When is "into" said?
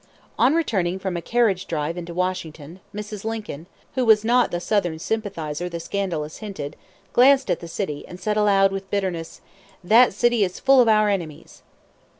1.95-2.11